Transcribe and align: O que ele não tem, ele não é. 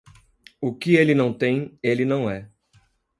O 0.59 0.73
que 0.75 0.95
ele 0.95 1.13
não 1.13 1.31
tem, 1.31 1.77
ele 1.83 2.05
não 2.05 2.27
é. 2.27 2.49